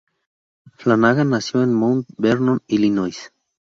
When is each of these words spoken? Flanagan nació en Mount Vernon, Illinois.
Flanagan 0.79 1.29
nació 1.29 1.61
en 1.61 1.75
Mount 1.75 2.07
Vernon, 2.17 2.63
Illinois. 2.65 3.31